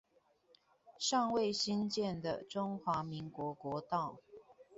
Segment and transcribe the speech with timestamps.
[0.97, 4.17] 尚未興建的中華民國國道